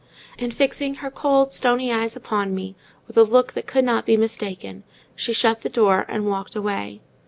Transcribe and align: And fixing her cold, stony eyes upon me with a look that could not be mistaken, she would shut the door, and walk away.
And 0.39 0.51
fixing 0.51 0.95
her 0.95 1.11
cold, 1.11 1.53
stony 1.53 1.93
eyes 1.93 2.15
upon 2.15 2.55
me 2.55 2.75
with 3.05 3.17
a 3.19 3.23
look 3.23 3.53
that 3.53 3.67
could 3.67 3.85
not 3.85 4.03
be 4.03 4.17
mistaken, 4.17 4.83
she 5.15 5.29
would 5.29 5.35
shut 5.37 5.61
the 5.61 5.69
door, 5.69 6.05
and 6.09 6.25
walk 6.27 6.55
away. 6.55 7.01